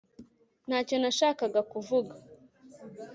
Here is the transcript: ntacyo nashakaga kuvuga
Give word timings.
ntacyo 0.67 0.95
nashakaga 1.01 1.59
kuvuga 1.71 2.13